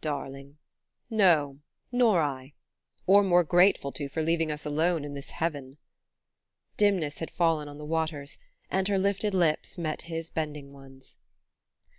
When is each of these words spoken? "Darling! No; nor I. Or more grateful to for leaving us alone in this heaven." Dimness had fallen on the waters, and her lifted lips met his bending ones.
"Darling! 0.00 0.56
No; 1.10 1.58
nor 1.92 2.22
I. 2.22 2.54
Or 3.06 3.22
more 3.22 3.44
grateful 3.44 3.92
to 3.92 4.08
for 4.08 4.22
leaving 4.22 4.50
us 4.50 4.64
alone 4.64 5.04
in 5.04 5.12
this 5.12 5.28
heaven." 5.28 5.76
Dimness 6.78 7.18
had 7.18 7.30
fallen 7.30 7.68
on 7.68 7.76
the 7.76 7.84
waters, 7.84 8.38
and 8.70 8.88
her 8.88 8.96
lifted 8.98 9.34
lips 9.34 9.76
met 9.76 10.00
his 10.08 10.30
bending 10.30 10.72
ones. 10.72 11.16